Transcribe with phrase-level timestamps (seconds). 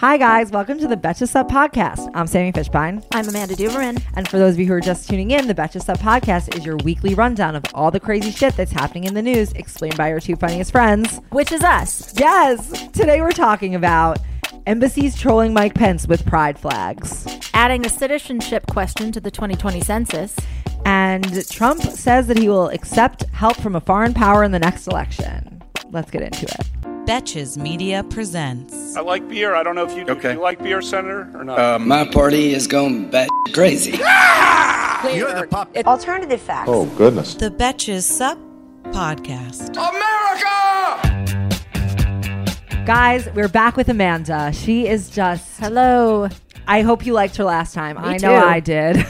[0.00, 0.50] Hi, guys.
[0.50, 2.10] Welcome to the Betches Sup podcast.
[2.12, 3.02] I'm Sami Fishbein.
[3.12, 4.02] I'm Amanda Duberman.
[4.14, 6.66] And for those of you who are just tuning in, the Betches Sup podcast is
[6.66, 10.10] your weekly rundown of all the crazy shit that's happening in the news, explained by
[10.10, 11.22] your two funniest friends.
[11.30, 12.12] Which is us.
[12.20, 12.88] Yes.
[12.88, 14.18] Today we're talking about
[14.66, 17.26] embassies trolling Mike Pence with pride flags.
[17.54, 20.36] Adding a citizenship question to the 2020 census.
[20.84, 24.88] And Trump says that he will accept help from a foreign power in the next
[24.88, 25.62] election.
[25.90, 26.75] Let's get into it.
[27.06, 28.96] Betches Media presents.
[28.96, 29.54] I like beer.
[29.54, 30.12] I don't know if you do.
[30.14, 30.32] Okay.
[30.32, 31.56] You like beer, Senator, or not?
[31.58, 33.92] Um, My party is going bat crazy.
[35.14, 35.74] You're the pop.
[35.86, 36.68] Alternative facts.
[36.68, 37.34] Oh, goodness.
[37.34, 38.36] The Betches Sup
[38.86, 39.70] Podcast.
[39.76, 41.22] America!
[42.84, 44.52] Guys, we're back with Amanda.
[44.52, 45.60] She is just.
[45.60, 46.28] Hello.
[46.66, 47.98] I hope you liked her last time.
[47.98, 48.46] I know too.
[48.46, 48.96] I did.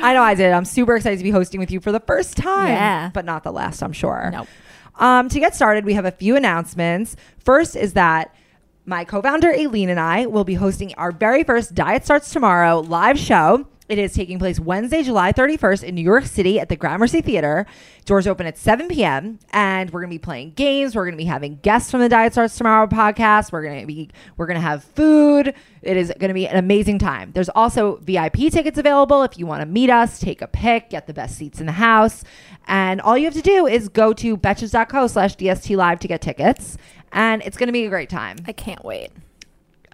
[0.00, 0.52] I know I did.
[0.52, 2.68] I'm super excited to be hosting with you for the first time.
[2.68, 3.10] Yeah.
[3.12, 4.30] But not the last, I'm sure.
[4.32, 4.48] Nope.
[4.98, 7.16] Um, to get started, we have a few announcements.
[7.38, 8.34] First is that
[8.84, 13.18] my co-founder Aleen and I will be hosting our very first Diet Starts Tomorrow live
[13.18, 13.66] show.
[13.88, 17.64] It is taking place Wednesday, July 31st in New York City at the Gramercy Theater.
[18.04, 19.38] Doors open at 7 p.m.
[19.50, 20.94] and we're going to be playing games.
[20.94, 23.50] We're going to be having guests from the Diet Starts Tomorrow podcast.
[23.50, 25.54] We're going to be we're going to have food.
[25.80, 27.32] It is going to be an amazing time.
[27.32, 31.06] There's also VIP tickets available if you want to meet us, take a pic, get
[31.06, 32.24] the best seats in the house.
[32.66, 36.20] And all you have to do is go to betches.co slash DST live to get
[36.20, 36.76] tickets.
[37.10, 38.36] And it's going to be a great time.
[38.46, 39.12] I can't wait.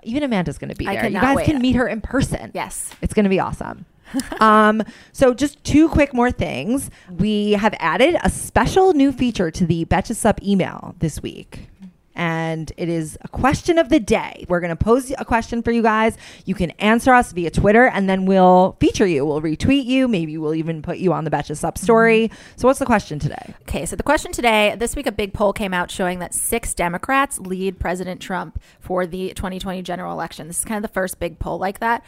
[0.05, 1.09] Even Amanda's going to be I there.
[1.09, 1.47] You guys wait.
[1.47, 2.51] can meet her in person.
[2.55, 2.91] Yes.
[3.01, 3.87] It's going to be awesome.
[4.41, 6.91] um, so just two quick more things.
[7.11, 11.69] We have added a special new feature to the Betches Sup email this week.
[12.15, 14.45] And it is a question of the day.
[14.49, 16.17] We're going to pose a question for you guys.
[16.45, 19.25] You can answer us via Twitter and then we'll feature you.
[19.27, 20.07] We'll retweet you.
[20.07, 22.29] Maybe we'll even put you on the Betches Sup story.
[22.29, 22.53] Mm-hmm.
[22.57, 23.55] So, what's the question today?
[23.63, 26.75] Okay, so the question today this week, a big poll came out showing that six
[26.75, 30.47] Democrats lead President Trump for the 2020 general election.
[30.47, 32.05] This is kind of the first big poll like that.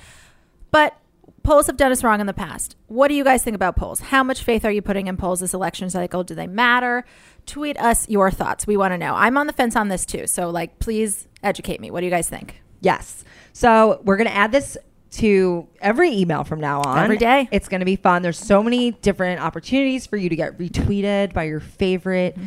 [0.71, 0.97] But
[1.43, 2.77] polls have done us wrong in the past.
[2.89, 4.01] What do you guys think about polls?
[4.01, 6.25] How much faith are you putting in polls this election cycle?
[6.25, 7.05] Do they matter?
[7.47, 8.67] Tweet us your thoughts.
[8.67, 9.15] We want to know.
[9.15, 10.27] I'm on the fence on this too.
[10.27, 11.91] So, like, please educate me.
[11.91, 12.61] What do you guys think?
[12.81, 13.25] Yes.
[13.53, 14.77] So we're going to add this
[15.13, 16.99] to every email from now on.
[16.99, 17.49] Every day.
[17.51, 18.23] It's going to be fun.
[18.23, 22.47] There's so many different opportunities for you to get retweeted by your favorite mm-hmm.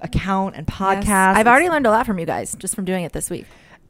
[0.00, 1.34] account and podcast.
[1.34, 3.46] I've already learned a lot from you guys just from doing it this week.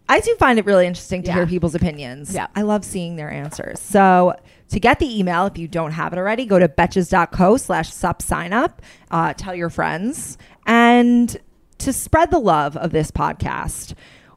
[0.09, 1.35] I do find it really interesting to Yeah.
[1.35, 2.33] hear people's opinions.
[2.35, 2.47] Yeah.
[2.55, 3.81] I love seeing their answers.
[3.81, 4.37] So
[4.69, 8.23] to get the email, if you don't have it already, go to betches.co slash sup
[8.23, 8.83] sign up.
[9.11, 10.39] Uh, tell your friends.
[10.67, 11.37] And
[11.79, 13.95] to spread the love of this podcast,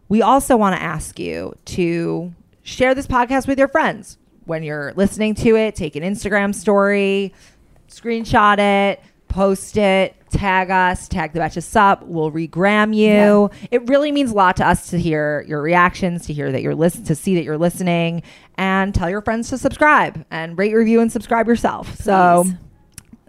[0.08, 4.18] we also want to ask you to share this podcast with your friends.
[4.46, 7.32] When you're listening to it, take an Instagram story,
[7.88, 12.04] screenshot it, post it, tag us, tag the Betches Sup.
[12.04, 13.50] We'll regram you.
[13.72, 16.76] It really means a lot to us to hear your reactions, to hear that you're
[16.76, 18.24] listen, to see that you're listening,
[18.56, 21.96] and tell your friends to subscribe and rate, review, and subscribe yourself.
[21.96, 22.46] So,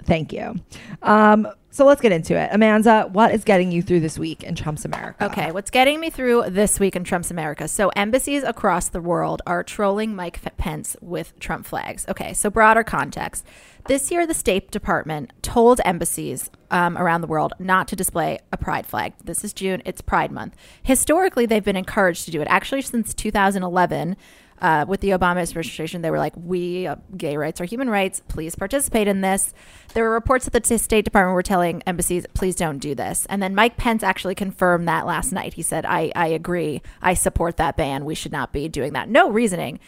[0.04, 0.58] thank you.
[1.02, 2.50] Um, so let's get into it.
[2.52, 5.26] Amanda, what is getting you through this week in Trump's America?
[5.26, 7.68] Okay, what's getting me through this week in Trump's America?
[7.68, 12.04] So, embassies across the world are trolling Mike Pence with Trump flags.
[12.08, 13.46] Okay, so broader context.
[13.86, 18.56] This year, the State Department told embassies um, around the world not to display a
[18.56, 19.14] pride flag.
[19.24, 20.56] This is June, it's Pride Month.
[20.82, 22.48] Historically, they've been encouraged to do it.
[22.48, 24.16] Actually, since 2011,
[24.60, 28.22] uh, with the Obama administration, they were like, "We, uh, gay rights are human rights.
[28.28, 29.52] Please participate in this."
[29.94, 33.42] There were reports that the State Department were telling embassies, "Please don't do this." And
[33.42, 35.54] then Mike Pence actually confirmed that last night.
[35.54, 36.82] He said, "I, I agree.
[37.02, 38.04] I support that ban.
[38.04, 39.80] We should not be doing that." No reasoning.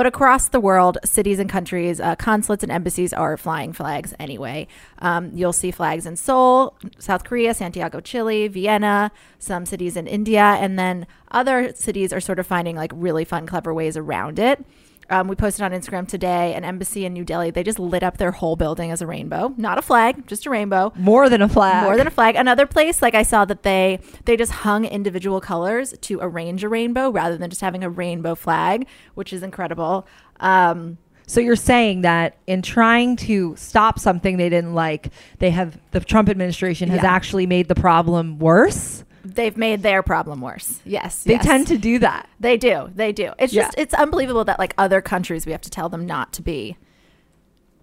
[0.00, 4.66] But across the world, cities and countries, uh, consulates and embassies are flying flags anyway.
[5.00, 10.40] Um, you'll see flags in Seoul, South Korea, Santiago, Chile, Vienna, some cities in India,
[10.40, 14.64] and then other cities are sort of finding like really fun, clever ways around it.
[15.10, 17.50] Um, we posted on Instagram today an embassy in New Delhi.
[17.50, 20.50] They just lit up their whole building as a rainbow, not a flag, just a
[20.50, 20.92] rainbow.
[20.96, 21.82] More than a flag.
[21.82, 22.36] More than a flag.
[22.36, 26.68] Another place, like I saw that they they just hung individual colors to arrange a
[26.68, 30.06] rainbow rather than just having a rainbow flag, which is incredible.
[30.38, 35.10] Um, So you're saying that in trying to stop something they didn't like,
[35.40, 37.12] they have the Trump administration has Yeah.
[37.12, 39.04] actually made the problem worse.
[39.24, 40.80] They've made their problem worse.
[40.84, 41.44] Yes, They yes.
[41.44, 42.28] tend to do that.
[42.38, 42.90] They do.
[42.94, 43.32] They do.
[43.38, 43.64] It's Yeah.
[43.64, 46.76] just it's unbelievable that like other countries we have to tell them not to be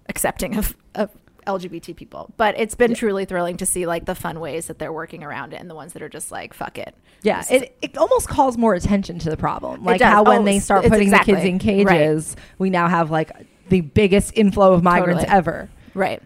[0.09, 1.09] accepting of, of
[1.45, 2.33] LGBT people.
[2.37, 5.53] But it's been truly thrilling to see like the fun ways that they're working around
[5.53, 6.95] it and the ones that are just like fuck it.
[7.23, 9.83] Yeah, This it, it almost calls more attention to the problem.
[9.83, 13.31] Like how when Oh, they start putting the kids in cages, we now have like
[13.69, 15.37] the biggest inflow of migrants Totally.
[15.37, 15.69] ever.
[15.93, 16.21] Right.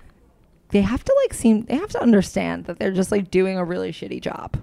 [0.70, 3.66] They have to like seem they have to understand that they're just like doing a
[3.66, 4.58] really shitty job.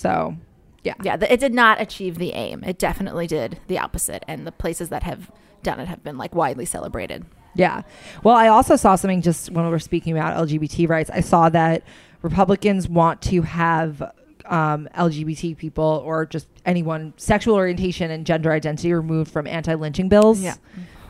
[0.00, 0.36] So
[0.82, 0.94] Yeah.
[1.02, 2.64] Yeah, it did not achieve the aim.
[2.64, 4.24] It definitely did the opposite.
[4.26, 5.30] And the places that have
[5.62, 7.26] done it have been like widely celebrated.
[7.54, 7.82] Yeah.
[8.22, 11.10] Well, I also saw something just when we were speaking about LGBT rights.
[11.10, 11.82] I saw that
[12.22, 14.02] Republicans want to have
[14.46, 20.40] um, LGBT people or just anyone sexual orientation and gender identity removed from anti-lynching bills.
[20.40, 20.54] Yeah.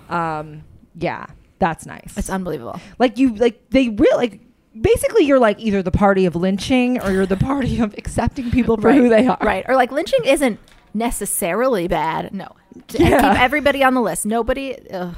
[0.09, 0.65] Um,
[0.97, 1.27] yeah,
[1.61, 2.15] that's nice.
[2.17, 2.81] It's unbelievable.
[2.99, 4.41] like you like they really like
[4.79, 8.77] basically you're like either the party of lynching or you're the party of accepting people
[8.77, 9.39] for who they are.
[9.41, 9.65] Right.
[9.69, 10.59] Or like lynching isn't
[10.95, 12.33] necessarily bad.
[12.35, 12.45] No.
[12.45, 13.33] Uh, yeah.
[13.33, 14.27] keep everybody on the list.
[14.27, 14.77] Nobody.
[14.91, 15.15] Ugh.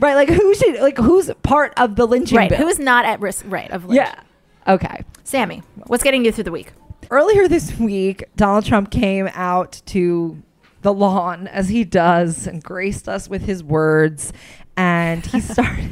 [0.00, 0.14] Right.
[0.14, 2.50] Like who should like who's part of the lynching Right.
[2.50, 2.58] bill?
[2.58, 3.44] Who's not at risk?
[3.48, 3.70] Right.
[3.70, 3.96] Of lynch.
[3.96, 4.20] yeah.
[4.66, 5.02] Okay.
[5.24, 6.72] Sami, what's getting you through the week?
[7.10, 10.40] earlier this week, Donald Trump came out to
[10.80, 14.32] the lawn as he does and graced us with his words.
[14.78, 15.90] And he started,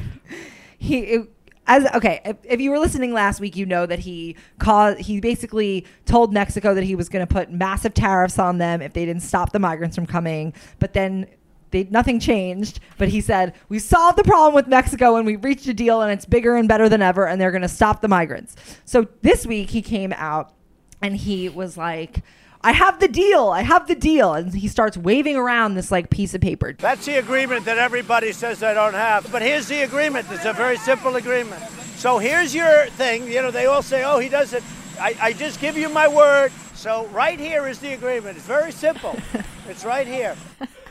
[0.79, 1.29] he, it-
[1.71, 5.21] as okay, if, if you were listening last week, you know that he caused, he
[5.21, 9.05] basically told Mexico that he was going to put massive tariffs on them if they
[9.07, 10.53] didn't stop the migrants from coming.
[10.81, 11.29] But then
[11.71, 15.69] they, nothing changed, but he said, We solved the problem with Mexico and we reached
[15.69, 18.09] a deal and it's bigger and better than ever and they're going to stop the
[18.09, 18.57] migrants.
[18.85, 20.53] So this week he came out
[21.01, 22.25] and he was like,
[22.63, 23.49] I have the deal.
[23.49, 24.35] I have the deal.
[24.35, 26.75] And he starts waving around this like piece of paper.
[26.75, 29.31] That's the agreement that everybody says they don't have.
[29.33, 30.27] But here's the agreement.
[30.31, 31.63] It's a very simple agreement.
[31.97, 33.31] So here's your thing.
[33.31, 34.63] You know, they all say, oh, he does it.
[34.99, 36.53] I, I just give you my word.
[36.75, 38.37] So right here is the agreement.
[38.37, 39.17] It's very simple.
[39.69, 40.37] it's right here.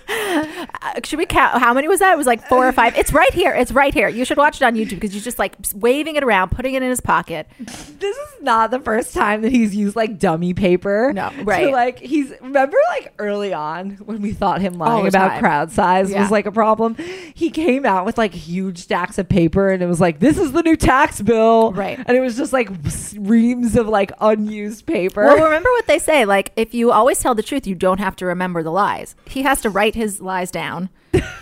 [0.09, 1.61] Uh, should we count?
[1.61, 2.13] How many was that?
[2.13, 2.97] It was like four or five.
[2.97, 3.53] It's right here.
[3.53, 4.07] It's right here.
[4.07, 6.81] You should watch it on YouTube because he's just like waving it around, putting it
[6.81, 7.47] in his pocket.
[7.59, 11.11] This is not the first time that he's used like dummy paper.
[11.13, 11.71] No, to, right.
[11.73, 15.39] like he's remember like early on when we thought him lying about time.
[15.39, 16.21] crowd size Yeah.
[16.21, 16.95] was like a problem.
[16.95, 20.51] He came out with like huge stacks of paper and it was like this is
[20.53, 21.71] the new tax bill.
[21.73, 21.99] Right.
[22.05, 22.69] And it was just like
[23.17, 25.23] reams of like unused paper.
[25.23, 26.25] Well, remember what they say.
[26.25, 29.15] Like, if you always tell the truth, you don't have to remember the lies.
[29.27, 30.89] He has to write his lies down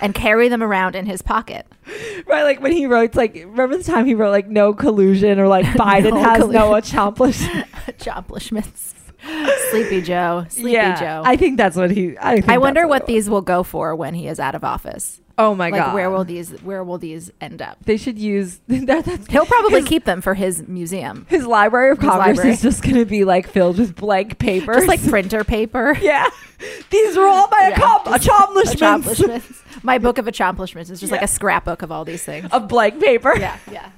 [0.01, 1.65] and carry them around in his pocket.
[2.25, 5.47] Right, like when he wrote, like, remember the time he wrote, like, no collusion or
[5.47, 6.95] like Biden No has no collusion.
[6.95, 7.67] accomplishment?
[7.87, 8.95] Accomplishments.
[9.71, 10.45] Sleepy Joe.
[10.49, 11.21] Sleepy yeah, Joe.
[11.25, 12.17] I think that's what he.
[12.19, 14.63] I, think I wonder that's what these will go for when he is out of
[14.63, 15.21] office.
[15.39, 17.77] Oh my like, god, where will these where will these end up?
[17.85, 18.59] they should use?
[18.67, 22.37] That, that's, He'll probably his, keep them for his museum, his Library of His Congress
[22.37, 22.51] library.
[22.53, 25.95] is just going to be like filled with blank paper, just like printer paper.
[26.01, 26.27] yeah.
[26.89, 29.63] These are all my Yeah, accom- accomplishments Accomplishments.
[29.83, 32.49] My book of accomplishments is just like a scrapbook of all these things.
[32.51, 33.33] of blank paper.
[33.37, 33.89] Yeah, yeah.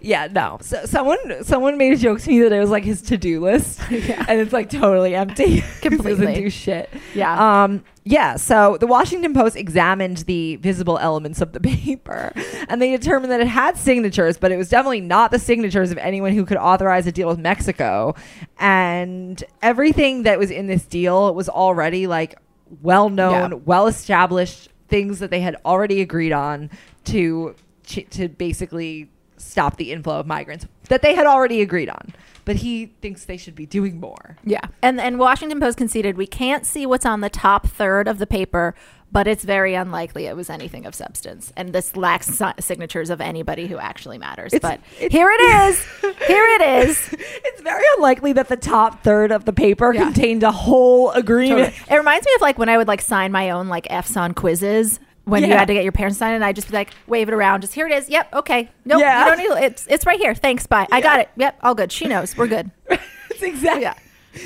[0.00, 0.58] Yeah, no.
[0.62, 3.40] So someone someone made a joke to me that it was like his to do
[3.40, 5.62] list, and it's like totally empty.
[5.82, 6.26] Completely.
[6.26, 6.88] doesn't do shit.
[7.14, 7.64] Yeah.
[7.64, 7.84] Um.
[8.08, 8.36] Yeah.
[8.36, 12.32] So the Washington Post examined the visible elements of the paper,
[12.68, 15.98] and they determined that it had signatures, but it was definitely not the signatures of
[15.98, 18.14] anyone who could authorize a deal with Mexico,
[18.58, 22.36] and everything that was in this deal was already like
[22.80, 23.58] well known, Yeah.
[23.64, 26.70] well established things that they had already agreed on
[27.06, 32.14] to ch- to basically stop the inflow of migrants that they had already agreed on.
[32.46, 34.38] But he thinks they should be doing more.
[34.44, 34.60] Yeah.
[34.80, 38.26] And and Washington Post conceded we can't see what's on the top third of the
[38.26, 38.74] paper,
[39.12, 41.52] but it's very unlikely it was anything of substance.
[41.56, 44.54] And this lacks si- signatures of anybody who actually matters.
[44.54, 45.84] It's- but it's- here it is.
[46.26, 47.14] Here it is.
[47.48, 50.04] It's very unlikely that the top third of the paper Yeah.
[50.04, 51.74] contained a whole agreement.
[51.74, 51.94] Totally.
[51.94, 54.34] It reminds me of like when I would like sign my own like F's on
[54.34, 55.00] quizzes.
[55.26, 57.28] When you had to get your parents to sign and I'd just be like, wave
[57.28, 57.60] it around.
[57.60, 58.08] Just here it is.
[58.08, 58.32] Yep.
[58.32, 58.70] Okay.
[58.84, 59.00] Nope.
[59.00, 59.24] Yeah.
[59.24, 60.34] You don't need it's it's right here.
[60.34, 60.66] Thanks.
[60.66, 60.86] Bye.
[60.90, 61.28] I got it.
[61.36, 61.58] Yep.
[61.62, 61.90] All good.
[61.92, 62.36] She knows.
[62.36, 62.70] We're good.
[62.88, 63.94] That's exactly Yeah.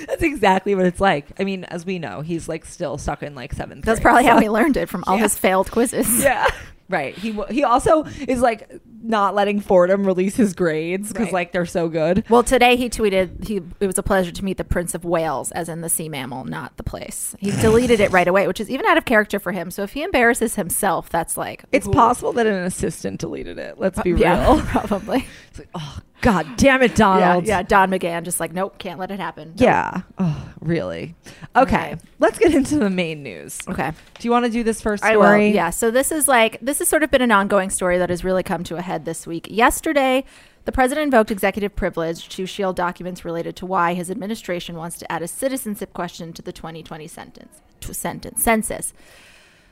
[0.06, 1.26] That's exactly what it's like.
[1.40, 3.84] I mean, as we know, he's like still stuck in like seventh.
[3.84, 5.22] That's grade, probably how he learned it from all Yeah.
[5.25, 6.22] his failed quizzes.
[6.22, 6.46] Yeah.
[6.88, 7.14] Right.
[7.16, 8.68] He he also is like
[9.02, 11.33] not letting Fordham release his grades because Right.
[11.33, 12.25] like they're so good.
[12.28, 15.50] Well, today he tweeted he it was a pleasure to meet the Prince of Whales,
[15.52, 17.35] as in the sea mammal, not the place.
[17.38, 19.71] He deleted it right away, which is even out of character for him.
[19.71, 21.92] So if he embarrasses himself, that's like It's ooh.
[21.92, 23.78] possible that an assistant deleted it.
[23.78, 24.61] Let's be Yeah, real.
[24.66, 25.26] probably.
[25.49, 27.47] It's like, oh god damn it, Donald.
[27.47, 27.62] yeah.
[27.62, 29.49] Don McGahn just like nope, can't let it happen.
[29.50, 29.61] Nope.
[29.61, 30.00] Yeah.
[30.19, 31.14] Oh, really?
[31.57, 31.76] Okay.
[31.92, 32.00] Right.
[32.19, 33.59] Let's get into the main news.
[33.66, 33.92] Okay.
[34.19, 35.49] Do you want to do this first I story?
[35.49, 35.54] will.
[35.54, 35.71] Yeah.
[35.71, 38.42] So this is like this has sort of been an ongoing story that has really
[38.42, 39.47] come to a head this week.
[39.50, 40.25] Yesterday,
[40.64, 45.11] the president invoked executive privilege to shield documents related to why his administration wants to
[45.11, 48.92] add a citizenship question to the 2020 sentence sentence census.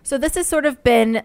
[0.02, 1.22] So this has sort of been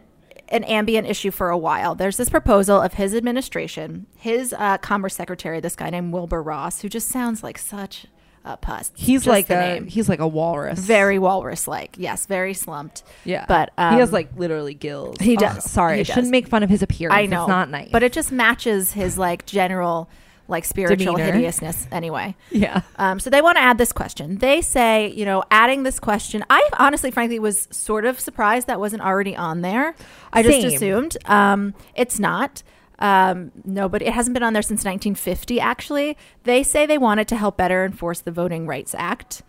[0.50, 1.96] an ambient issue for a while.
[1.96, 6.82] There's this proposal of his administration, his uh, Commerce Secretary, this guy named Wilbur Ross,
[6.82, 8.06] who just sounds like such
[8.46, 8.92] a pus.
[8.96, 9.88] He's Just like a name.
[9.88, 10.80] he's like a walrus.
[10.80, 11.96] very walrus like.
[11.98, 13.04] Yes, very slumped.
[13.24, 13.46] yeah.
[13.48, 15.18] but um, he has like literally gills.
[15.22, 15.64] he does.
[15.70, 17.16] sorry, He I shouldn't make fun of his appearance.
[17.18, 17.90] I know, It's not nice.
[17.92, 20.10] but it just matches his like general
[20.50, 21.32] like spiritual Demeanor.
[21.38, 22.36] hideousness anyway.
[22.52, 22.82] Yeah.
[22.98, 24.40] Um, so they want to add this question.
[24.40, 26.44] They say, you know, adding this question.
[26.50, 29.96] I honestly, frankly, was sort of surprised that wasn't already on there.
[30.34, 32.62] I just assumed um, it's not.
[33.00, 34.06] Um, nobody.
[34.06, 35.60] It hasn't been on there since 1950.
[35.60, 39.42] Actually, they say they want it to help better enforce the Voting Rights Act.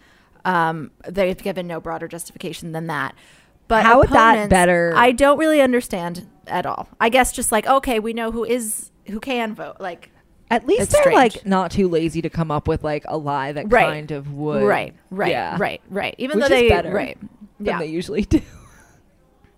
[0.45, 3.15] Um, they've given no broader justification than that.
[3.69, 6.89] But How would that better- I don't really understand at all.
[7.01, 9.77] I guess just like okay, we know who is who can vote.
[9.81, 10.11] Like
[10.51, 11.17] At least they're strange.
[11.37, 13.87] like not too lazy to come up with like a lie that Right.
[13.87, 14.63] kind of would.
[14.65, 15.57] right, right, Yeah.
[15.59, 16.15] right, right.
[16.19, 17.17] Even Which though they better right,
[17.59, 17.79] Than yeah.
[17.79, 18.43] they usually do.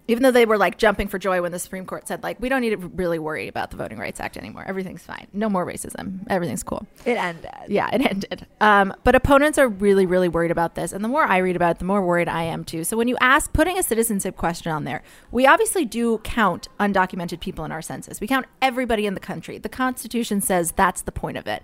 [0.08, 2.48] Even though they were like jumping for joy when the Supreme Court said like we
[2.48, 4.64] don't need to really worry about the Voting Rights Act anymore.
[4.66, 5.26] Everything's fine.
[5.32, 6.20] No more racism.
[6.28, 6.86] Everything's cool.
[7.04, 7.50] It ended.
[7.68, 8.46] Yeah, it ended.
[8.60, 11.72] Um, but opponents are really, really worried about this, and the more I read about
[11.72, 12.84] it, the more worried I am too.
[12.84, 17.40] So when you ask putting a citizenship question on there, we obviously do count undocumented
[17.40, 18.20] people in our census.
[18.20, 19.58] We count everybody in the country.
[19.58, 21.62] The Constitution says that's the point of it.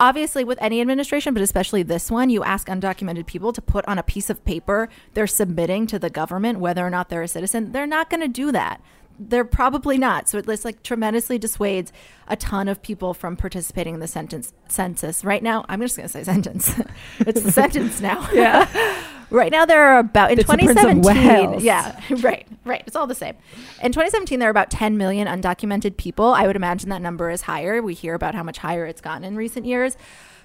[0.00, 3.98] Obviously, with any administration, but especially this one, you ask undocumented people to put on
[3.98, 7.72] a piece of paper they're submitting to the government whether or not they're a citizen.
[7.72, 8.80] They're not going to do that.
[9.18, 10.26] They're probably not.
[10.26, 11.92] So it just like tremendously dissuades
[12.26, 15.22] a ton of people from participating in the sentence census.
[15.22, 16.72] Right now, I'm just going to say sentence.
[17.18, 18.26] it's the sentence now.
[18.32, 18.66] Yeah.
[19.30, 21.60] Right now, there are about in It's the Prince of 2017.
[21.60, 22.82] Yeah, right, right.
[22.86, 23.36] It's all the same.
[23.82, 26.26] In 2017, there are about 10 million undocumented people.
[26.26, 27.80] I would imagine that number is higher.
[27.82, 29.96] We hear about how much higher it's gotten in recent years.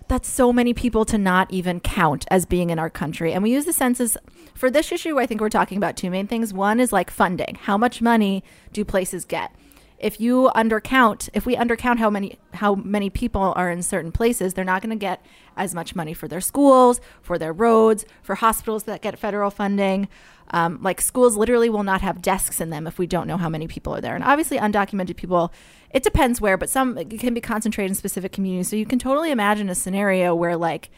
[0.07, 3.33] That's so many people to not even count as being in our country.
[3.33, 4.17] And we use the census
[4.53, 5.19] for this issue.
[5.19, 6.53] I think we're talking about two main things.
[6.53, 7.55] One is like funding.
[7.61, 9.51] How much money do places get?
[9.97, 14.53] If you undercount if we undercount how many how many people are in certain places
[14.53, 15.25] they're not going to get
[15.57, 20.07] as much money for their schools for their roads for hospitals that get federal funding.
[20.51, 23.49] Um, like schools literally will not have desks in them if we don't know how
[23.49, 24.13] many people are there.
[24.15, 25.51] And obviously undocumented people
[25.91, 28.69] it depends where but some can be concentrated in specific communities.
[28.69, 30.89] So you can totally imagine a scenario where like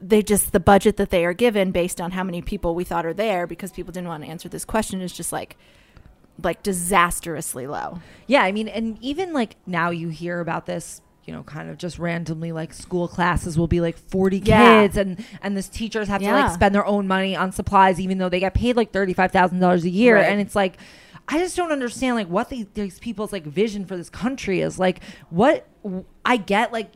[0.00, 3.06] they just the budget that they are given based on how many people we thought
[3.06, 5.56] are there because people didn't want to answer this question is just like
[6.42, 11.32] like disastrously low Yeah, I mean, and even like now you hear about this, you
[11.32, 14.82] know, kind of just randomly like school classes will be like 40 Yeah.
[14.82, 18.18] kids and and this teachers have to like spend their own money on supplies even
[18.18, 20.26] though they get paid like $35,000 a year Right.
[20.26, 20.76] and it's like
[21.28, 24.78] I just don't understand like what these, these people's like vision for this country is
[24.78, 25.00] like
[25.30, 25.66] what
[26.24, 26.92] I get like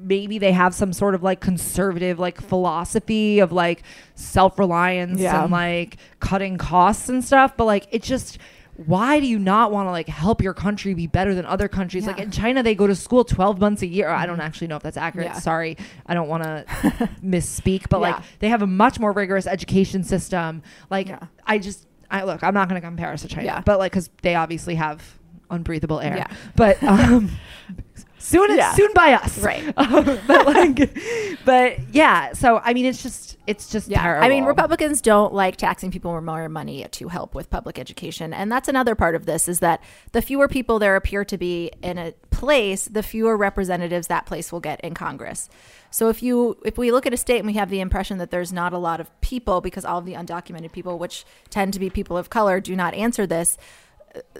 [0.00, 3.82] maybe they have some sort of like conservative like philosophy of like
[4.14, 5.42] self-reliance Yeah.
[5.42, 8.38] and like cutting costs and stuff but like it just
[8.86, 12.06] why do you not want to like help your country be better than other countries
[12.06, 14.76] like in china they go to school 12 months a year i don't actually know
[14.76, 15.32] if that's accurate Yeah.
[15.40, 16.64] sorry i don't want to
[17.24, 18.10] misspeak but Yeah.
[18.12, 21.26] like they have a much more rigorous education system like Yeah.
[21.44, 23.60] i just i look i'm not going to compare us to china Yeah.
[23.62, 25.02] but like because they obviously have
[25.50, 26.28] unbreathable air Yeah.
[26.54, 27.30] but um
[28.18, 28.74] soon Yeah.
[28.74, 29.72] soon by us Right.
[29.76, 30.98] Um, but like
[31.44, 35.32] but yeah so i mean it's just it's just Yeah, terrible I mean, Republicans don't
[35.32, 39.24] like taxing people more money to help with public education, and that's another part of
[39.24, 39.82] this is that
[40.12, 44.52] the fewer people there appear to be in a place, the fewer representatives that place
[44.52, 45.48] will get in Congress.
[45.90, 48.30] So if you if we look at a state and we have the impression that
[48.30, 51.78] there's not a lot of people because all of the undocumented people, which tend to
[51.80, 53.56] be people of color, do not answer this.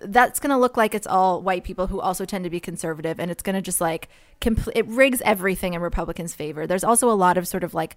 [0.03, 3.19] That's going to look like it's all white people who also tend to be conservative,
[3.21, 4.09] and it's going to just like
[4.41, 6.67] compl- it rigs everything in Republicans' favor.
[6.67, 7.97] There's also a lot of sort of like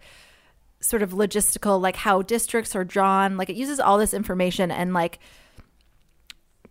[0.81, 4.93] sort of logistical like how districts are drawn like it uses all this information and
[4.93, 5.19] like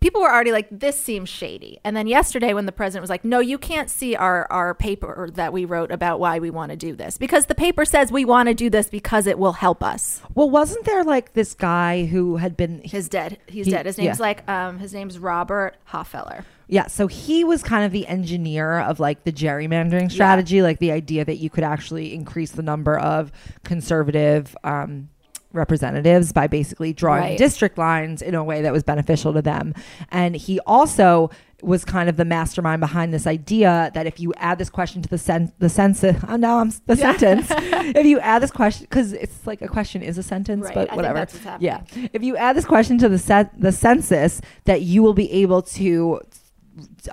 [0.00, 1.78] people were already like this seems shady.
[1.84, 5.30] And then yesterday when the president was like no you can't see our our paper
[5.34, 8.24] that we wrote about why we want to do this because the paper says we
[8.24, 10.22] want to do this because it will help us.
[10.34, 13.38] Well wasn't there like this guy who had been his dead.
[13.46, 13.86] He's He- dead.
[13.86, 14.22] His name's yeah.
[14.22, 16.44] like um his name's robert hofeller.
[16.72, 20.92] Yeah, so he was kind of the engineer of like the gerrymandering strategy, like the
[20.92, 23.32] idea that you could actually increase the number of
[23.64, 25.08] conservative um,
[25.52, 27.38] representatives by basically drawing Right.
[27.38, 29.74] district lines in a way that was beneficial to them.
[30.10, 31.30] And he also
[31.62, 35.08] was kind of the mastermind behind this idea that if you add this question to
[35.10, 37.48] the sen- the census, oh no, I'm the sentence.
[37.50, 40.96] if you add this question, because it's like a question is a sentence, Right, but
[40.96, 41.26] whatever.
[41.58, 41.82] yeah,
[42.14, 45.60] if you add this question to the set the census, that you will be able
[45.62, 46.20] to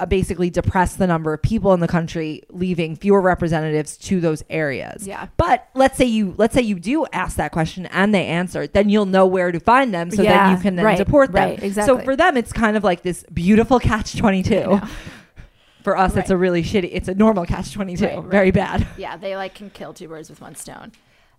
[0.08, 5.08] basically depress the number of people in the country leaving fewer representatives to those areas.
[5.08, 5.28] Yeah.
[5.38, 8.74] But let's say you let's say you do ask that question and they answer, it,
[8.74, 11.32] then you'll know where to find them so Yeah, then you can then right, deport
[11.32, 11.50] them.
[11.50, 11.98] right, exactly.
[12.00, 14.80] So for them it's kind of like this beautiful catch 22.
[15.84, 18.04] For us it's a really shitty it's a normal catch 22.
[18.06, 18.26] Right, right.
[18.26, 18.86] Very bad.
[18.98, 20.92] yeah they like can kill two birds with one stone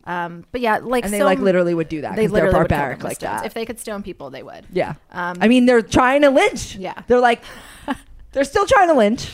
[0.05, 2.45] um but yeah like And they so like literally would do that they because they're
[2.47, 3.41] literally would barbaric like stones.
[3.43, 3.47] that.
[3.47, 4.95] if they could stone people they would yeah.
[5.13, 6.77] um I mean they're trying to lynch.
[6.77, 6.95] Yeah.
[7.09, 7.43] They're like
[8.33, 9.33] they're still trying to lynch.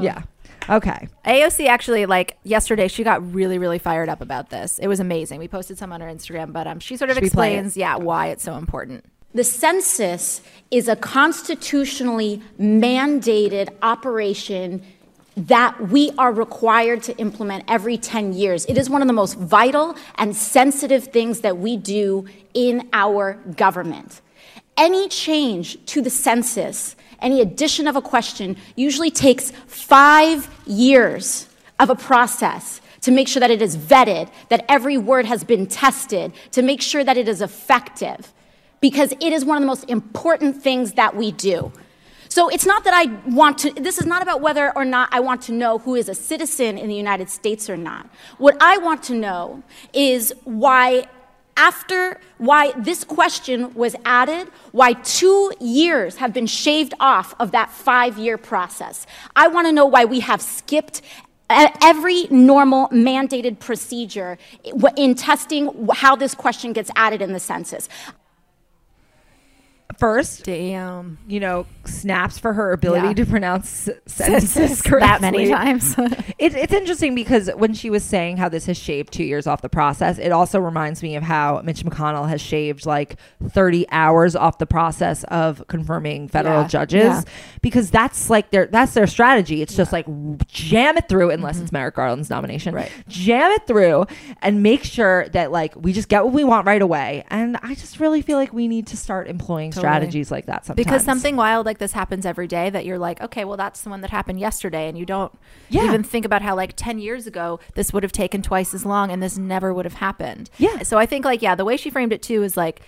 [0.00, 0.22] Yeah.
[0.68, 1.08] Okay.
[1.24, 4.78] AOC actually like yesterday she got really really fired up about this.
[4.78, 5.38] It was amazing.
[5.38, 7.58] We posted some on her Instagram, but um she sort of Should we play it?
[7.58, 9.04] explains yeah why it's so important.
[9.34, 14.82] The census is a constitutionally mandated operation
[15.36, 18.64] that we are required to implement every 10 years.
[18.66, 23.34] It is one of the most vital and sensitive things that we do in our
[23.56, 24.22] government.
[24.78, 31.90] Any change to the census, any addition of a question, usually takes five years of
[31.90, 36.32] a process to make sure that it is vetted, that every word has been tested,
[36.52, 38.32] to make sure that it is effective
[38.80, 41.72] because it is one of the most important things that we do.
[42.28, 45.20] So it's not that I want to, this is not about whether or not I
[45.20, 48.08] want to know who is a citizen in the United States or not.
[48.38, 51.06] What I want to know is why,
[51.56, 57.70] after, why this question was added, why two years have been shaved off of that
[57.70, 59.06] five year process.
[59.34, 61.02] I want to know why we have skipped
[61.48, 64.36] every normal mandated procedure
[64.96, 67.88] in testing how this question gets added in the census.
[69.98, 71.18] First, Damn.
[71.26, 73.14] you know, snaps for her ability Yeah.
[73.14, 75.08] to pronounce sentences correctly.
[75.08, 75.94] that many times.
[76.38, 79.62] It, it's interesting because when she was saying how this has shaved two years off
[79.62, 83.16] the process, it also reminds me of how Mitch McConnell has shaved like
[83.48, 87.22] 30 hours off the process of confirming federal Yeah, judges yeah.
[87.62, 89.62] because that's like their that's their strategy.
[89.62, 90.04] It's just like
[90.46, 92.74] jam it through unless it's Merrick Garland's nomination.
[92.74, 92.82] Mm-hmm.
[92.82, 93.08] Right.
[93.08, 94.04] Jam it through
[94.42, 97.24] and make sure that like we just get what we want right away.
[97.30, 99.85] And I just really feel like we need to start employing Totally.
[99.86, 100.84] Strategies like that sometimes.
[100.84, 103.90] because something wild like this happens every day that you're like, okay, well that's the
[103.90, 105.32] one that happened yesterday and you don't
[105.68, 105.84] Yeah.
[105.84, 109.10] even think about how like 10 years ago this would have taken twice as long
[109.10, 110.50] and this never would have happened.
[110.58, 110.82] Yeah.
[110.82, 112.82] So I think like yeah, the way she framed it too is like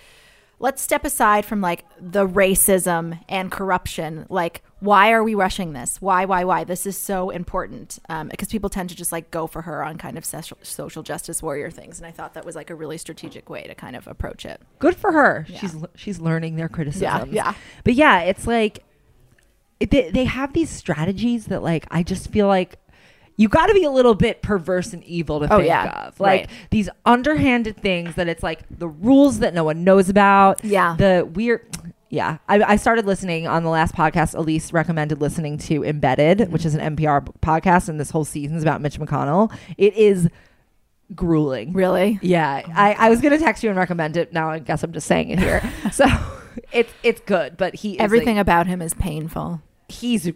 [0.59, 4.25] let's step aside from like the racism and corruption.
[4.29, 6.01] Like why are we rushing this?
[6.01, 6.63] Why why why?
[6.63, 7.99] This is so important.
[8.09, 11.03] Um because people tend to just like go for her on kind of social, social
[11.03, 13.95] justice warrior things and I thought that was like a really strategic way to kind
[13.95, 14.61] of approach it.
[14.79, 15.45] good for her.
[15.49, 15.59] Yeah.
[15.59, 17.31] She's she's learning their criticisms.
[17.31, 17.51] yeah.
[17.51, 17.53] yeah.
[17.83, 18.83] But yeah, it's like
[19.79, 22.77] they, they have these strategies that like I just feel like
[23.39, 26.07] you got to be a little bit perverse and evil to Oh, think yeah.
[26.07, 26.19] of.
[26.19, 26.49] Like Right.
[26.71, 30.63] these underhanded things that it's like the rules that no one knows about.
[30.63, 30.95] Yeah.
[30.97, 31.65] The weird
[32.11, 34.33] yeah, I, I started listening on the last podcast.
[34.35, 36.51] Elise recommended listening to Embedded, Mm-hmm.
[36.51, 39.55] which is an NPR podcast, and this whole season is about Mitch McConnell.
[39.77, 40.27] It is
[41.15, 41.71] grueling.
[41.73, 42.19] Really?
[42.21, 44.33] Yeah, I, I was gonna text you and recommend it.
[44.33, 45.61] Now I guess I'm just saying it here.
[45.91, 46.05] so
[46.73, 49.61] it's it's good, but he is Everything a- about him is painful.
[49.87, 50.31] he's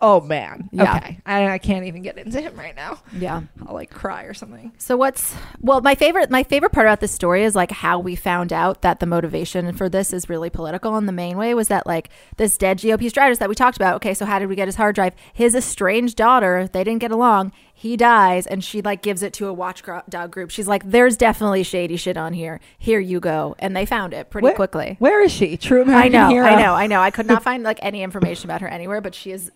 [0.00, 0.68] oh man.
[0.72, 0.96] Yeah.
[0.96, 2.98] Okay, I, I can't even get into him right now.
[3.12, 3.42] Yeah.
[3.66, 4.72] I'll like cry or something.
[4.78, 8.16] So what's well my favorite my favorite part about this story is like how we
[8.16, 11.68] found out that the motivation for this is really political and the main way was
[11.68, 13.96] that like this dead GOP strategist that we talked about.
[13.96, 15.14] Okay, so how did we get his hard drive?
[15.32, 17.52] His estranged daughter, they didn't get along.
[17.78, 20.50] He dies and she like gives it to a watchdog group.
[20.50, 22.60] She's like there's definitely shady shit on here.
[22.78, 23.54] Here you go.
[23.58, 24.96] And they found it pretty Where- quickly.
[24.98, 25.56] Where is she?
[25.56, 26.46] True American I know, hero.
[26.46, 27.00] I know, I know.
[27.00, 29.50] I could not find like any information about her anywhere, but she is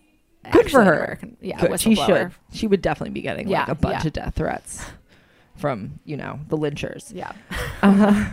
[0.51, 0.95] Good for her.
[0.95, 1.81] American- yeah, Good.
[1.81, 2.33] She should.
[2.53, 4.07] She would definitely be getting like a bunch yeah.
[4.07, 4.85] of death threats
[5.57, 7.13] from you know the lynchers.
[7.15, 7.33] Yeah.
[7.83, 8.27] Uh,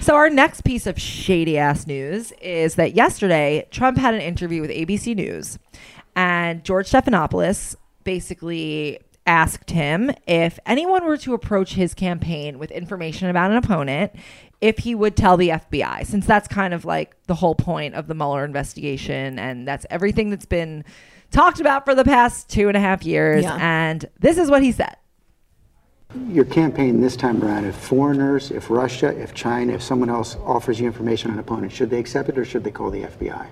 [0.00, 4.60] so our next piece of shady ass news is that yesterday Trump had an interview
[4.60, 5.60] with ABC News,
[6.16, 13.28] and George Stephanopoulos basically asked him if anyone were to approach his campaign with information
[13.28, 14.12] about an opponent,
[14.60, 18.06] if he would tell the FBI, since that's kind of like the whole point of
[18.06, 20.84] the Mueller investigation, and that's everything that's been
[21.34, 23.42] talked about for the past two and a half years.
[23.42, 23.58] Yeah.
[23.60, 24.96] And this is what he said.
[26.28, 30.78] Your campaign this time around, if foreigners, if Russia, if China, if someone else offers
[30.78, 33.46] you information on an opponent, should they accept it or should they call the FBI?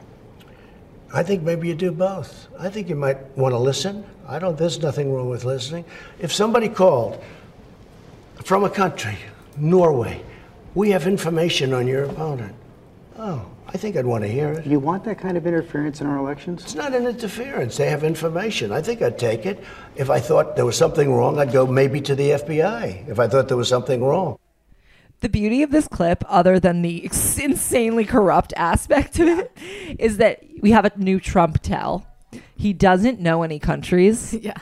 [1.13, 2.47] I think maybe you do both.
[2.59, 4.05] I think you might want to listen.
[4.29, 4.57] I don't.
[4.57, 5.85] There's nothing wrong with listening.
[6.21, 7.23] If somebody called
[8.45, 9.19] from a country,
[9.57, 10.23] Norway,
[10.75, 12.55] we have information on your opponent.
[13.19, 14.65] Oh, I think I'd want to hear it.
[14.65, 16.63] Do you want that kind of interference in our elections?
[16.63, 17.77] It's not an interference.
[17.77, 18.73] They have information.
[18.73, 19.63] I think I'd take it.
[19.97, 23.09] If I thought there was something wrong, I'd go maybe to the FBI.
[23.09, 24.39] If I thought there was something wrong.
[25.21, 29.53] the beauty of this clip, other than the insanely corrupt aspect of it,
[29.99, 32.07] is that we have a new Trump tell.
[32.57, 34.35] He doesn't know any countries.
[34.43, 34.57] Yeah.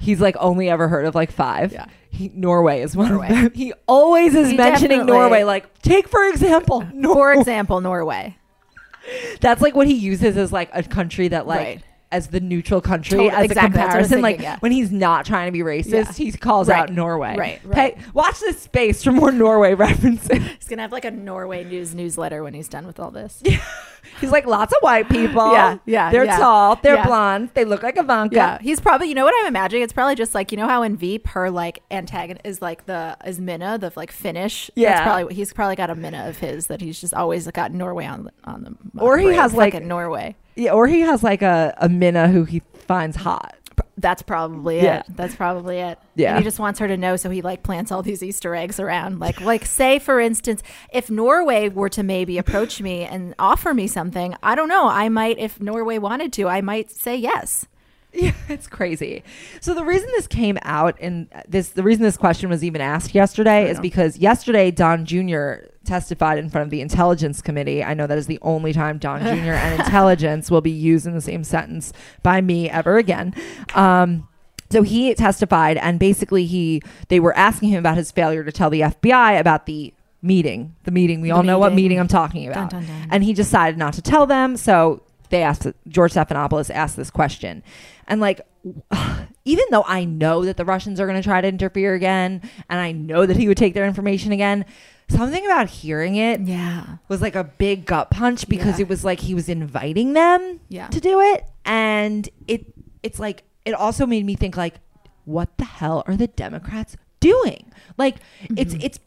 [0.00, 1.72] He's like only ever heard of like five.
[1.72, 1.86] Yeah.
[2.10, 3.28] He, Norway is one Norway.
[3.28, 3.52] of them.
[3.54, 5.42] He always is He mentioning definitely- Norway.
[5.44, 7.38] Like, take for example, For Norway.
[7.38, 8.36] example, Norway.
[9.40, 11.82] That's like what he uses as like a country that like Right.
[12.12, 14.22] As the neutral country Totally- as exactly, a that's what I was comparison.
[14.22, 14.56] like yeah.
[14.60, 16.12] when he's not trying to be racist, Yeah.
[16.12, 16.80] he calls Right.
[16.80, 17.36] out Norway.
[17.36, 17.96] Right, right.
[17.96, 20.38] Hey, watch this space for more Norway references.
[20.58, 23.42] He's gonna have like a Norway news newsletter when he's done with all this.
[24.20, 25.52] He's like lots of white people.
[25.52, 26.38] Yeah, yeah, They're yeah.
[26.38, 26.76] tall.
[26.82, 27.06] They're Yeah.
[27.06, 27.50] blonde.
[27.54, 28.34] They look like Ivanka.
[28.34, 29.08] Yeah, he's probably.
[29.08, 29.82] You know what I'm imagining?
[29.82, 33.16] It's probably just like you know how in Veep her like antagonist is like the
[33.24, 34.70] is Minna the like Finnish.
[34.74, 34.90] Yeah.
[34.90, 38.06] That's probably he's probably got a Minna of his that he's just always got Norway
[38.06, 39.00] on the on the.
[39.00, 40.34] Or he has, like- Fucking Norway.
[40.56, 43.56] Yeah, or he has like a, a Minna who he finds hot.
[43.96, 45.00] That's probably Yeah.
[45.00, 45.06] it.
[45.10, 45.98] That's probably it.
[46.14, 46.30] Yeah.
[46.30, 48.80] And he just wants her to know, so he like plants all these Easter eggs
[48.80, 49.20] around.
[49.20, 53.86] Like, like say for instance, if Norway were to maybe approach me and offer me
[53.86, 54.88] something, I don't know.
[54.88, 57.66] I might, if Norway wanted to, I might say yes.
[58.20, 59.22] Yeah, it's crazy.
[59.60, 63.14] So the reason this came out and this the reason this question was even asked
[63.14, 65.68] yesterday is because yesterday Don Jr.
[65.84, 67.84] testified in front of the Intelligence Committee.
[67.84, 69.52] I know that is the only time Don Jr.
[69.52, 71.92] and intelligence will be used in the same sentence
[72.24, 73.32] by me ever again.
[73.74, 74.26] Um,
[74.70, 78.70] so he testified and basically he they were asking him about his failure to tell
[78.70, 81.20] the FBI about the meeting, the meeting.
[81.20, 81.84] We all know what meeting.
[81.84, 82.70] meeting I'm talking about.
[82.70, 83.08] dun, dun.
[83.10, 84.56] And he decided not to tell them.
[84.56, 87.62] So they asked George Stephanopoulos asked this question,
[88.10, 88.42] and like,
[89.46, 92.78] even though I know that the Russians are going to try to interfere again, and
[92.80, 94.64] I know that he would take their information again,
[95.08, 96.96] something about hearing it Yeah.
[97.08, 98.82] was like a big gut punch because Yeah.
[98.84, 100.88] it was like he was inviting them Yeah.
[100.88, 102.66] to do it, and it
[103.02, 104.74] it's like it also made me think like,
[105.24, 107.70] what the hell are the Democrats doing?
[107.96, 108.16] Like,
[108.56, 108.82] it's Mm-hmm.
[108.84, 108.98] it's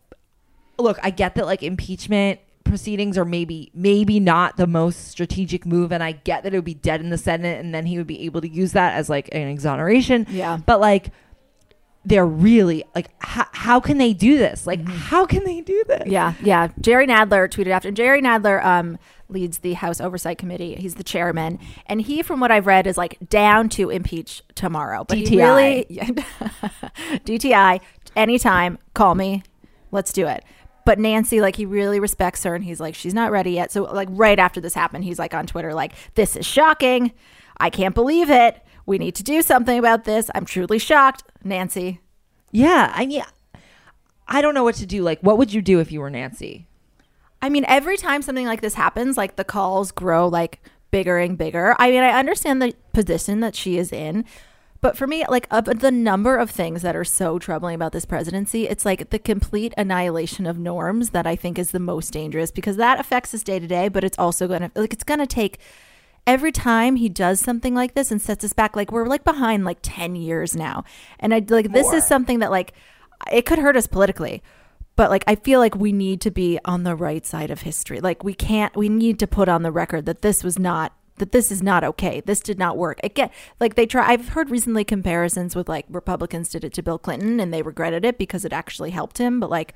[0.79, 5.91] look, I get that like impeachment proceedings are maybe maybe not the most strategic move
[5.91, 8.07] and I get that it would be dead in the Senate and then he would
[8.07, 10.25] be able to use that as like an exoneration.
[10.29, 10.57] Yeah.
[10.65, 11.11] But like
[12.05, 14.67] they're really like how, how can they do this?
[14.67, 14.91] Like Mm-hmm.
[14.97, 16.03] how can they do this?
[16.07, 16.67] Yeah, yeah.
[16.81, 17.91] Jerry Nadler tweeted after.
[17.91, 18.97] Jerry Nadler um,
[19.29, 20.75] leads the House Oversight Committee.
[20.75, 25.05] He's the chairman, and he, from what I've read, is like down to impeach tomorrow.
[25.05, 25.37] But DTI.
[25.37, 25.85] really,
[27.25, 27.79] DTI,
[28.17, 29.43] anytime, call me,
[29.91, 30.43] let's do it.
[30.85, 33.71] But Nancy, like, he really respects her, and he's like, she's not ready yet.
[33.71, 37.11] So, like, right after this happened, he's like on Twitter, like, this is shocking.
[37.57, 38.61] I can't believe it.
[38.85, 40.29] We need to do something about this.
[40.35, 42.01] I'm truly shocked, Nancy.
[42.51, 43.23] Yeah, I mean
[44.27, 45.03] I don't know what to do.
[45.03, 46.67] Like what would you do if you were Nancy?
[47.41, 51.37] I mean, every time something like this happens, like the calls grow like bigger and
[51.37, 51.75] bigger.
[51.77, 54.23] I mean, I understand the position that she is in,
[54.83, 58.03] but for me, like of the number of things that are so troubling about this
[58.03, 62.51] presidency, it's like the complete annihilation of norms that I think is the most dangerous
[62.51, 65.21] because that affects us day to day, but it's also going to like it's going
[65.21, 65.57] to take
[66.27, 69.63] every time he does something like this and sets us back like we're like behind
[69.63, 70.83] like 10 years now.
[71.17, 72.73] And I like this is something that like
[73.31, 74.43] it could hurt us politically
[74.97, 78.01] but like i feel like we need to be on the right side of history
[78.01, 81.31] like we can't we need to put on the record that this was not that
[81.31, 82.21] this is not okay.
[82.25, 82.99] This did not work.
[83.03, 86.97] Again like they try i've heard recently comparisons with like republicans did it to bill
[86.97, 89.73] clinton and they regretted it because it actually helped him but like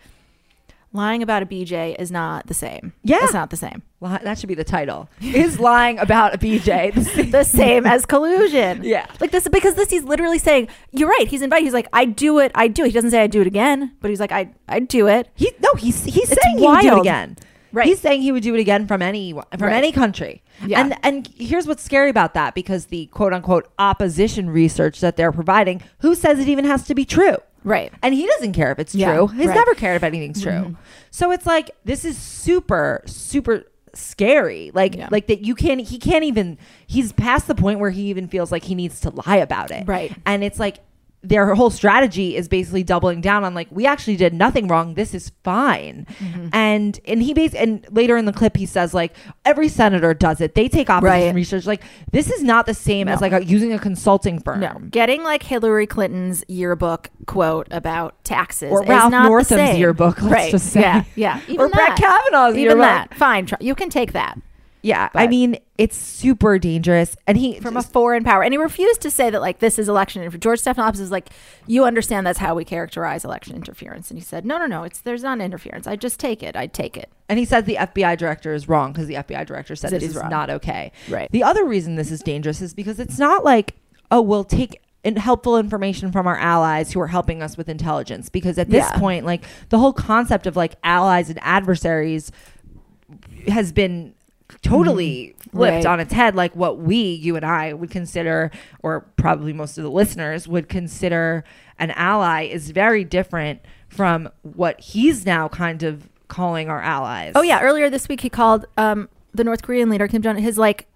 [0.93, 2.93] lying about a bj is not the same.
[3.03, 3.19] Yeah.
[3.23, 3.81] it's not the same.
[4.01, 5.09] That should be the title.
[5.21, 7.31] Is lying about a BJ the same?
[7.31, 8.83] the same as collusion.
[8.87, 9.07] Yeah.
[9.19, 11.27] like this because this he's literally saying you're right.
[11.27, 11.63] He's invited.
[11.65, 12.51] He's like i do it.
[12.55, 12.87] I do it.
[12.87, 15.29] He doesn't say i do it again but he's like i i do it.
[15.35, 17.37] He no, he's he's It's saying he would do it again.
[17.71, 17.85] Right.
[17.85, 19.73] He's saying he would do it again from any from Right.
[19.73, 20.41] any country.
[20.65, 20.81] Yeah.
[20.81, 25.31] And and here's what's scary about that because the quote unquote opposition research that they're
[25.31, 27.37] providing, who says it even has to be true?
[27.63, 27.91] Right.
[28.01, 29.27] And he doesn't care if it's Yeah, true.
[29.27, 29.55] He's right.
[29.55, 30.51] never cared if anything's true.
[30.51, 30.73] Mm-hmm.
[31.11, 34.71] So it's like this is super super scary.
[34.73, 35.09] Like Yeah.
[35.11, 38.51] like that you can't he can't even he's past the point where he even feels
[38.51, 39.87] like he needs to lie about it.
[39.87, 40.13] Right.
[40.25, 40.77] And it's like
[41.23, 44.93] their whole strategy is basically doubling down on like we actually did nothing wrong.
[44.93, 46.05] This is fine.
[46.19, 46.49] Mm-hmm.
[46.53, 50.39] And and he base and later in the clip he says like every senator does
[50.41, 50.55] it.
[50.55, 51.35] They take opposition Right.
[51.35, 51.65] research.
[51.65, 54.59] Like this is not the same as like a, using a consulting firm.
[54.59, 60.31] No, getting like Hillary Clinton's yearbook quote about taxes Or is Ralph Northam's yearbook, let's
[60.33, 60.51] right?
[60.51, 60.81] just say.
[60.81, 61.41] Yeah, yeah.
[61.57, 61.97] Or Brett that.
[61.97, 63.09] Kavanaugh's Even yearbook.
[63.09, 63.13] that.
[63.15, 64.37] Fine, you can take that
[64.87, 69.01] Yeah, I mean it's super dangerous, and he from a foreign power, and he refused
[69.01, 70.21] to say that like this is election.
[70.23, 71.29] And George Stephanopoulos is like,
[71.67, 75.01] you understand that's how we characterize election interference, and he said, no, no, no, it's
[75.01, 75.85] there's not interference.
[75.87, 76.55] I just take it.
[76.55, 77.09] I take it.
[77.29, 80.15] and he says the FBI director is wrong because the FBI director said this is
[80.15, 80.29] wrong.
[80.29, 80.91] not okay.
[81.09, 81.29] Right.
[81.31, 83.75] The other reason this is dangerous is because it's not like
[84.09, 88.29] oh we'll take in helpful information from our allies who are helping us with intelligence
[88.29, 88.99] because at this Yeah.
[88.99, 92.31] point like the whole concept of like allies and adversaries
[93.47, 94.13] has been
[94.61, 95.59] totally flipped Mm-hmm.
[95.59, 95.85] Right.
[95.85, 98.51] on its head like what we you and I would consider
[98.83, 101.43] or probably most of the listeners would consider
[101.79, 107.31] an ally is very different from what he's now kind of calling our allies.
[107.35, 110.41] Oh yeah, earlier this week he called um, the North Korean leader Kim Jong un
[110.43, 110.87] his like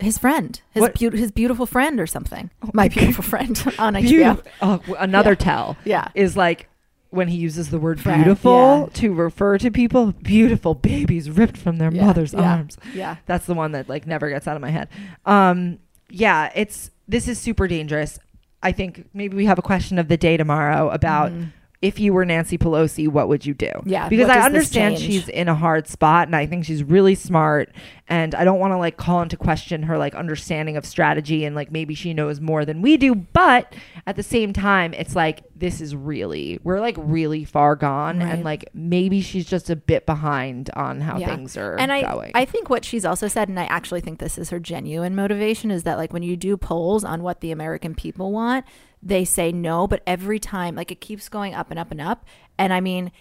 [0.00, 2.50] His friend, his beau- his beautiful friend or something.
[2.72, 4.42] my beautiful friend on HBO.
[4.62, 5.34] Oh, another Yeah.
[5.36, 6.08] tell Yeah.
[6.14, 6.68] is like
[7.10, 8.86] when he uses the word beautiful yeah.
[8.92, 13.16] to refer to people beautiful babies ripped from their Yeah, mother's yeah, arms yeah.
[13.26, 14.88] that's the one that like never gets out of my head
[15.24, 15.78] um
[16.10, 18.18] yeah it's this is super dangerous
[18.62, 21.32] i think maybe we have a question of the day tomorrow about
[21.80, 23.70] if you were Nancy Pelosi, what would you do?
[23.84, 27.70] Yeah, Because I understand she's in a hard spot and I think she's really smart
[28.08, 31.54] and I don't want to like call into question her like understanding of strategy and
[31.54, 33.72] like maybe she knows more than we do, but
[34.08, 38.34] at the same time it's like this is really we're like really far gone Right.
[38.34, 42.32] and like maybe she's just a bit behind on how things are and I, going.
[42.34, 45.70] I think what she's also said, and I actually think this is her genuine motivation,
[45.70, 48.64] is that like when you do polls on what the American people want,
[49.02, 52.24] they say no, but every time, like it keeps going up and up and up.
[52.58, 53.12] And I mean,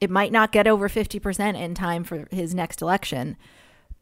[0.00, 3.36] it might not get over 50% in time for his next election.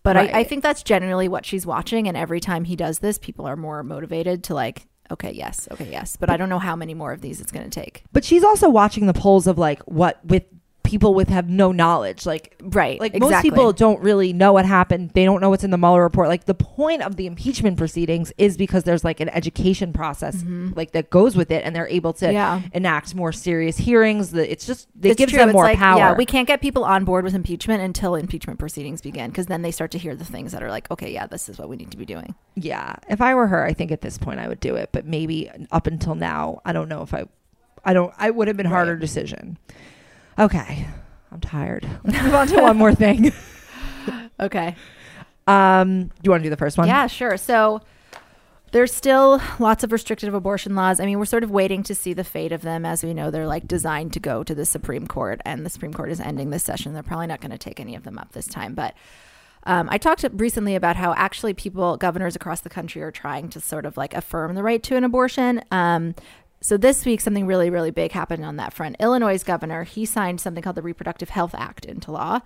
[0.03, 2.09] But I, I think that's generally what she's watching.
[2.09, 5.91] And every time he does this, people are more motivated to like, okay, yes, okay,
[5.91, 6.17] yes.
[6.17, 8.05] But I don't know how many more of these it's going to take.
[8.13, 10.45] But she's also watching the polls of like what with
[10.91, 12.27] people with have no knowledge.
[12.27, 15.11] Like Right, like most people don't really know what happened.
[15.11, 16.29] They don't know what's in the Mueller report.
[16.29, 20.43] Like the point of the impeachment proceedings is because there's like an education process
[20.75, 22.35] like that goes with it and they're able to Mm-hmm.
[22.35, 22.63] Yeah.
[22.75, 24.31] enact more serious hearings.
[24.33, 25.39] The, it's just it It's gives true.
[25.41, 25.99] them It's more like, power.
[25.99, 29.63] Yeah, we can't get people on board with impeachment until impeachment proceedings begin, because then
[29.63, 31.77] they start to hear the things that are like, okay, yeah, this is what we
[31.77, 32.35] need to be doing.
[32.57, 34.91] Yeah, if I were her, I think at this point I would do it.
[34.93, 37.25] But maybe up until now, I don't know if I,
[37.85, 38.13] I don't.
[38.19, 39.57] I would have been harder decision.
[40.41, 40.89] Okay,
[41.31, 41.87] I'm tired.
[42.03, 43.33] Let's move on to one more thing.
[44.41, 44.75] Okay.
[45.47, 46.89] Um, do you want to do the first one?
[46.89, 47.37] Yeah, sure.
[47.37, 47.83] So
[48.73, 50.99] there's still lots of restrictive abortion laws.
[50.99, 52.87] I mean, we're sort of waiting to see the fate of them.
[52.87, 55.93] As we know, they're like designed to go to the Supreme Court, and the Supreme
[55.93, 56.95] Court is ending this session.
[56.95, 58.75] They're probably not going to take any of them up this time.
[58.75, 58.95] But
[59.65, 63.61] um, I talked recently about how actually people, governors across the country, are trying to
[63.61, 65.63] sort of like affirm the right to an abortion.
[65.71, 66.15] Um,
[66.63, 68.97] so this week, something really, really big happened on that front.
[69.01, 72.41] Illinois' governor he signed something called the Reproductive Health Act into law.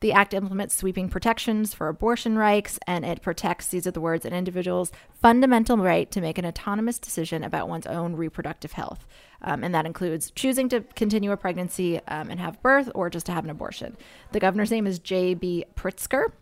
[0.00, 4.24] The act implements sweeping protections for abortion rights, and it protects these are the words
[4.24, 9.06] an individual's fundamental right to make an autonomous decision about one's own reproductive health,
[9.42, 13.26] um, and that includes choosing to continue a pregnancy um, and have birth, or just
[13.26, 13.96] to have an abortion.
[14.32, 15.66] The governor's name is J.B.
[15.76, 16.32] Pritzker.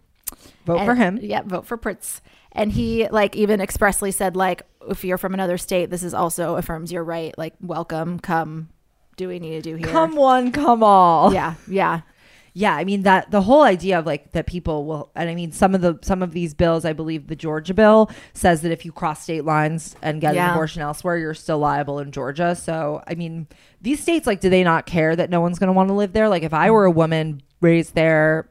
[0.64, 1.18] Vote for him.
[1.20, 2.20] Yeah, vote for Pritz.
[2.52, 6.56] And he like even expressly said like if you're from another state, this is also
[6.56, 7.36] affirms your right.
[7.38, 8.68] Like welcome, come,
[9.16, 9.88] do we need to do here.
[9.88, 11.32] Come one, come all.
[11.34, 12.00] Yeah, yeah,
[12.54, 12.74] yeah.
[12.74, 15.74] I mean that the whole idea of like that people will, and I mean some
[15.74, 16.84] of the some of these bills.
[16.84, 20.36] I believe the Georgia bill says that if you cross state lines and get an
[20.36, 20.52] Yeah.
[20.52, 22.54] abortion elsewhere, you're still liable in Georgia.
[22.54, 23.48] So I mean,
[23.80, 26.12] these states like, do they not care that no one's going to want to live
[26.12, 26.28] there?
[26.28, 28.48] Like if I were a woman raised there.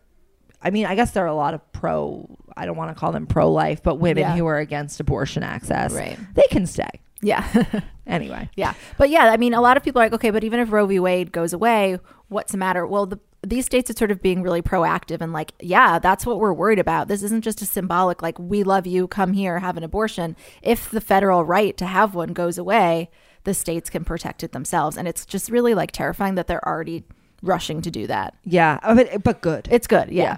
[0.59, 3.11] I mean, I guess there are a lot of pro, I don't want to call
[3.11, 4.35] them pro life, but women Yeah.
[4.35, 5.93] who are against abortion access.
[5.93, 6.17] Right.
[6.33, 6.89] They can stay.
[7.21, 7.45] yeah.
[8.07, 8.49] Anyway.
[8.55, 8.73] Yeah.
[8.97, 10.85] But yeah, I mean, a lot of people are like, okay, but even if Roe
[10.85, 10.97] v.
[10.97, 12.87] Wade goes away, what's the matter?
[12.87, 16.39] Well, the, these states are sort of being really proactive and like, yeah, that's what
[16.39, 17.09] we're worried about.
[17.09, 20.37] This isn't just a symbolic, like, we love you, come here, have an abortion.
[20.61, 23.09] If the federal right to have one goes away,
[23.43, 24.97] the states can protect it themselves.
[24.97, 27.03] And it's just really like terrifying that they're already
[27.43, 28.35] rushing to do that.
[28.45, 28.79] Yeah.
[28.83, 29.67] oh, But, but good.
[29.69, 30.11] It's good.
[30.11, 30.37] Yeah.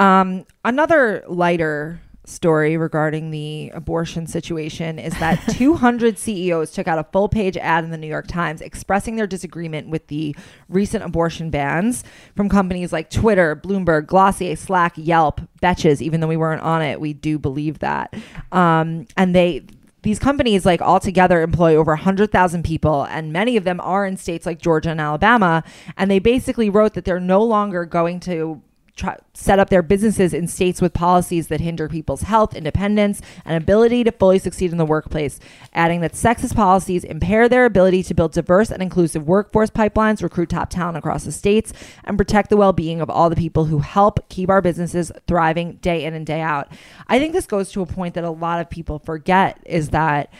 [0.00, 7.04] Um, another lighter story regarding the abortion situation is that 200 CEOs took out a
[7.04, 10.34] full page ad in the New York Times expressing their disagreement with the
[10.70, 12.02] recent abortion bans
[12.34, 16.00] from companies like Twitter, Bloomberg, Glossier, Slack, Yelp, Betches.
[16.00, 18.14] Even though we weren't on it, we do believe that.
[18.52, 19.64] Um, and they
[20.02, 24.16] these companies like all together employ over 100,000 people and many of them are in
[24.16, 25.62] states like Georgia and Alabama
[25.98, 28.62] and they basically wrote that they're no longer going to
[29.00, 33.56] try, set up their businesses in states with policies that hinder people's health, independence, and
[33.56, 35.40] ability to fully succeed in the workplace,
[35.72, 40.50] adding that sexist policies impair their ability to build diverse and inclusive workforce pipelines, recruit
[40.50, 41.72] top talent across the states,
[42.04, 46.04] and protect the well-being of all the people who help keep our businesses thriving day
[46.04, 46.68] in and day out.
[47.08, 50.32] I think this goes to a point that a lot of people forget is that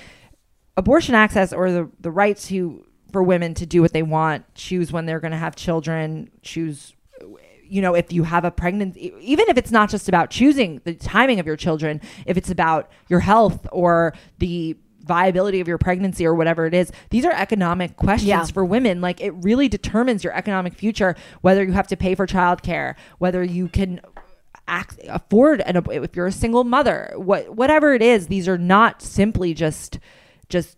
[0.77, 4.93] abortion access or the, the right to for women to do what they want, choose
[4.93, 6.95] when they're going to have children, choose
[7.71, 10.95] you know, if you have a pregnancy, even if it's not just about choosing the
[10.95, 16.27] timing of your children, if it's about your health or the viability of your pregnancy
[16.27, 18.45] or whatever it is, these are economic questions Yeah.
[18.45, 19.01] for women.
[19.01, 23.43] Like it really determines your economic future, whether you have to pay for childcare, whether
[23.43, 24.01] you can
[24.69, 29.01] act, afford an if you're a single mother, what whatever it is, these are not
[29.01, 29.99] simply just
[30.49, 30.77] just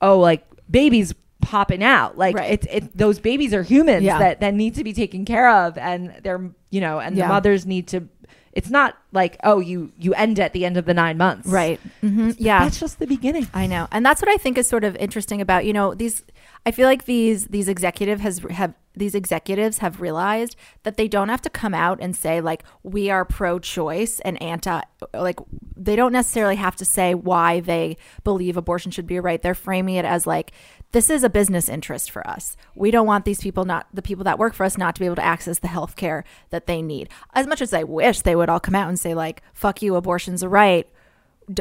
[0.00, 1.14] oh like babies
[1.52, 2.50] popping out like Right.
[2.54, 4.18] it's it, those babies are humans Yeah.
[4.18, 7.26] that that need to be taken care of and they're you know and Yeah.
[7.28, 8.08] the mothers need to
[8.52, 11.46] It's not like oh you you end at the end of the nine months.
[11.46, 11.78] Right.
[12.02, 12.30] Mm-hmm.
[12.38, 12.60] Yeah.
[12.64, 13.46] That's just the beginning.
[13.52, 16.24] I know, and that's what I think is sort of interesting about you know these.
[16.68, 21.28] I feel like these these executive has have these executives have realized that they don't
[21.28, 24.80] have to come out and say like we are pro-choice and anti
[25.12, 25.38] like
[25.76, 29.42] they don't necessarily have to say why they believe abortion should be a right.
[29.42, 30.52] They're framing it as like
[30.92, 32.56] this is a business interest for us.
[32.74, 35.06] We don't want these people not the people that work for us not to be
[35.06, 37.08] able to access the health care that they need.
[37.34, 39.96] As much as I wish they would all come out and say like fuck you
[39.96, 40.88] abortion's a right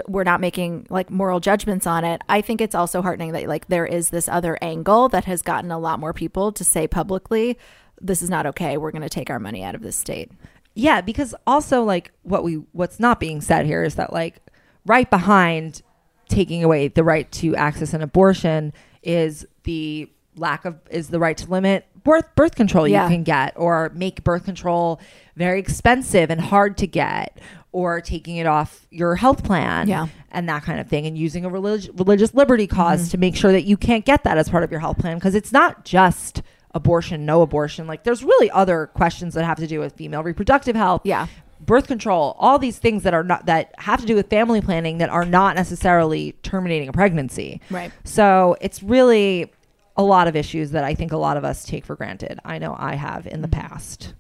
[0.08, 2.22] we're not making like moral judgments on it.
[2.28, 5.72] I think it's also heartening that like there is this other angle that has gotten
[5.72, 7.58] a lot more people to say publicly,
[8.02, 8.78] this is not okay.
[8.78, 10.32] We're going to take our money out of this state.
[10.74, 14.38] Yeah, because also like what we what's not being said here is that like
[14.86, 15.82] right behind
[16.30, 18.74] taking away the right to access an abortion
[19.06, 23.04] is the lack of is the right to limit birth birth control Yeah.
[23.06, 25.00] you can get or make birth control
[25.38, 27.39] very expensive and hard to get
[27.72, 30.08] or taking it off your health plan Yeah.
[30.32, 33.12] and that kind of thing and using a relig- religious liberty because Mm-hmm.
[33.12, 35.36] to make sure that you can't get that as part of your health plan because
[35.36, 36.41] it's not just
[36.74, 40.76] abortion no abortion like there's really other questions that have to do with female reproductive
[40.76, 41.28] health Yeah.
[41.65, 44.97] Birth control all these things that are not that have to do with family planning
[44.99, 47.91] that are not necessarily terminating a pregnancy Right.
[48.04, 49.51] so it's really
[49.97, 52.58] a lot of issues that i think a lot of us take for granted i
[52.58, 54.13] know i have in the past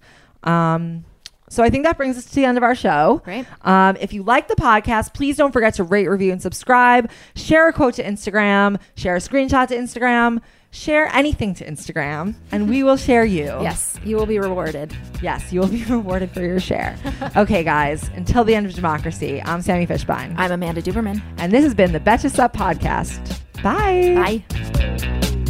[0.43, 1.05] um,
[1.47, 3.21] so I think that brings us to the end of our show.
[3.23, 3.45] Great.
[3.61, 7.09] Um, if you like the podcast, please don't forget to rate, review, and subscribe.
[7.35, 8.79] Share a quote to Instagram.
[8.95, 10.41] Share a screenshot to Instagram.
[10.75, 13.45] Share anything to Instagram, and we will share you.
[13.61, 14.93] Yes, you will be rewarded.
[15.21, 16.97] Yes, you will be rewarded for your share.
[17.37, 20.35] okay, guys, until the end of democracy, I'm Sami Fishbein.
[20.37, 21.21] I'm Amanda Duberman.
[21.37, 23.39] and this has been the Betches Sup Podcast.
[23.63, 24.43] Bye.
[24.43, 25.45] Bye.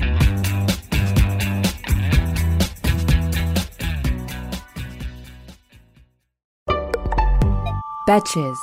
[8.08, 8.58] Betches.